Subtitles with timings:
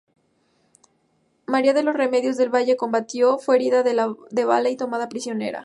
[1.45, 5.59] María de los Remedios del Valle combatió, fue herida de bala y tomada prisionera.